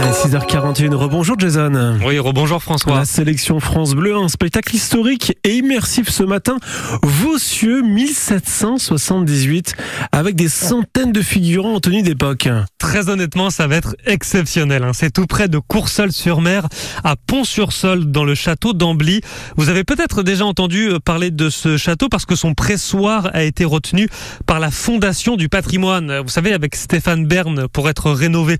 [0.00, 1.98] Allez, 6h41, rebonjour Jason.
[2.06, 2.98] Oui, rebonjour François.
[2.98, 6.58] La sélection France Bleu, un spectacle historique et immersif ce matin.
[7.02, 9.74] Vossieux 1778,
[10.12, 12.48] avec des centaines de figurants en tenue d'époque.
[12.88, 14.82] Très honnêtement, ça va être exceptionnel.
[14.82, 14.92] hein.
[14.94, 16.68] C'est tout près de Courseul-sur-Mer,
[17.04, 19.20] à Pont-sur-Sol, dans le château d'Ambly.
[19.58, 23.42] Vous avez peut-être déjà entendu euh, parler de ce château parce que son pressoir a
[23.42, 24.08] été retenu
[24.46, 26.20] par la Fondation du patrimoine.
[26.20, 28.56] Vous savez, avec Stéphane Bern pour être rénové.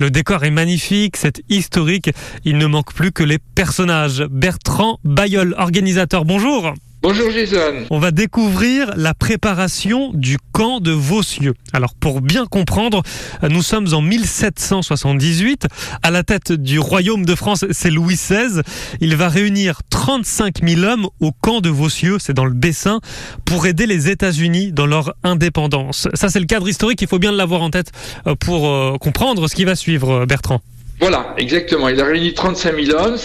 [0.00, 2.10] Le décor est magnifique, c'est historique.
[2.44, 4.24] Il ne manque plus que les personnages.
[4.28, 6.74] Bertrand Bayeul, organisateur, bonjour.
[7.10, 7.86] Bonjour Jason.
[7.88, 11.54] On va découvrir la préparation du camp de Vossieux.
[11.72, 13.02] Alors pour bien comprendre,
[13.48, 15.68] nous sommes en 1778.
[16.02, 18.60] À la tête du royaume de France, c'est Louis XVI.
[19.00, 23.00] Il va réunir 35 000 hommes au camp de Vossieux, c'est dans le Bessin,
[23.46, 26.08] pour aider les États-Unis dans leur indépendance.
[26.12, 27.90] Ça c'est le cadre historique, il faut bien l'avoir en tête
[28.26, 30.60] euh, pour euh, comprendre ce qui va suivre, euh, Bertrand.
[31.00, 31.88] Voilà, exactement.
[31.88, 33.16] Il a réuni 35 000 hommes,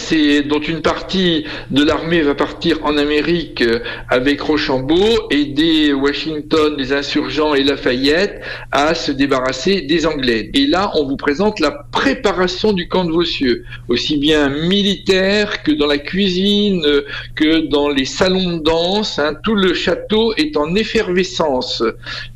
[0.48, 6.94] dont une partie de l'armée va partir en Amérique euh, avec Rochambeau, aider Washington, les
[6.94, 10.52] insurgents et Lafayette à se débarrasser des Anglais.
[10.54, 15.72] Et là, on vous présente la préparation du camp de Vossieux, aussi bien militaire que
[15.72, 17.02] dans la cuisine, euh,
[17.36, 19.18] que dans les salons de danse.
[19.18, 19.34] hein.
[19.44, 21.82] Tout le château est en effervescence.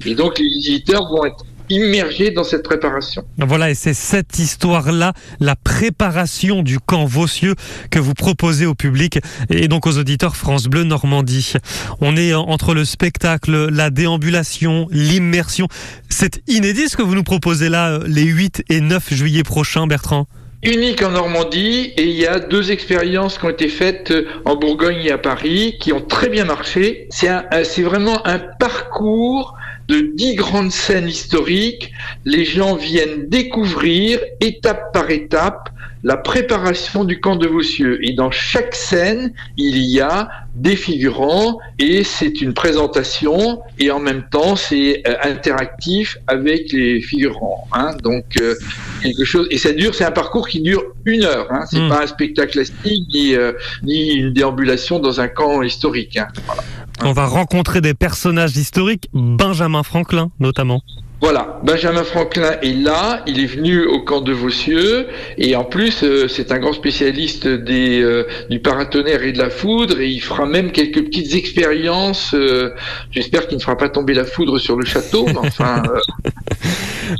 [0.03, 3.23] Et donc, les visiteurs vont être immergés dans cette préparation.
[3.37, 7.55] Voilà, et c'est cette histoire-là, la préparation du camp Vossieux
[7.91, 11.53] que vous proposez au public et donc aux auditeurs France Bleu Normandie.
[12.01, 15.67] On est entre le spectacle, la déambulation, l'immersion.
[16.09, 19.87] C'est inédit ce que vous nous proposez là euh, les 8 et 9 juillet prochains,
[19.87, 20.27] Bertrand?
[20.63, 24.55] unique en Normandie et il y a deux expériences qui ont été faites euh, en
[24.55, 27.07] Bourgogne et à Paris qui ont très bien marché.
[27.09, 27.29] C'est
[27.63, 29.55] c'est vraiment un parcours
[29.87, 31.91] de dix grandes scènes historiques.
[32.25, 35.69] Les gens viennent découvrir étape par étape
[36.03, 37.97] la préparation du camp de Vossieux.
[38.05, 43.99] Et dans chaque scène, il y a des figurants et c'est une présentation et en
[43.99, 47.67] même temps c'est euh, interactif avec les figurants.
[47.73, 47.95] hein.
[48.03, 48.55] Donc euh,
[49.01, 51.47] quelque chose et ça dure, c'est un parcours qui dure une heure.
[51.51, 51.65] Hein.
[51.69, 51.89] C'est Mm.
[51.89, 53.51] pas un spectacle classique ni euh,
[53.83, 56.17] ni une déambulation dans un camp historique.
[56.17, 56.27] hein.
[56.45, 56.63] Voilà.
[57.03, 60.81] On va rencontrer des personnages historiques, Benjamin Franklin notamment.
[61.19, 65.07] Voilà, Benjamin Franklin est là, il est venu au camp de Vossieux
[65.39, 69.49] et en plus euh, c'est un grand spécialiste des, euh, du paratonnerre et de la
[69.49, 69.99] foudre.
[69.99, 72.35] Et il fera même quelques petites expériences.
[72.35, 72.69] euh,
[73.09, 76.29] J'espère qu'il ne fera pas tomber la foudre sur le château, mais enfin euh,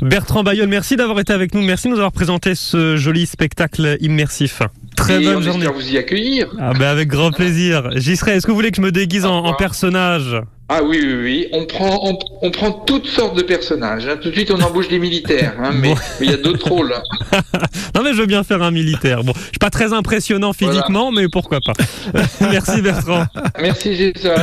[0.02, 3.96] Bertrand Bayeul, merci d'avoir été avec nous, merci de nous avoir présenté ce joli spectacle
[4.00, 4.62] immersif.
[4.98, 5.66] Très et bonne on journée.
[5.66, 6.48] vous y accueillir.
[6.60, 7.90] Ah ben avec grand plaisir.
[7.96, 8.32] J'y serai.
[8.32, 9.56] Est-ce que vous voulez que je me déguise en, en revoir.
[9.56, 10.36] personnage?
[10.70, 14.06] Ah oui, oui, oui, on prend, on, on prend toutes sortes de personnages.
[14.06, 14.18] hein.
[14.20, 15.94] Tout de suite on embauche des militaires, hein, mais Bon.
[16.20, 16.92] mais il y a d'autres rôles.
[16.92, 17.40] hein.
[17.94, 19.24] Non mais je veux bien faire un militaire.
[19.24, 21.72] Bon, je suis pas très impressionnant physiquement, mais pourquoi pas.
[22.52, 23.24] Merci Bertrand.
[23.60, 24.34] Merci Jason.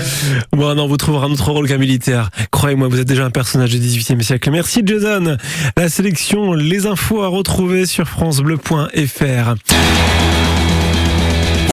[0.51, 2.31] Bon, non, vous trouverez un autre rôle qu'un militaire.
[2.51, 4.49] Croyez-moi, vous êtes déjà un personnage du 18e siècle.
[4.51, 5.37] Merci Jason.
[5.77, 9.53] La sélection, les infos à retrouver sur FranceBleu.fr.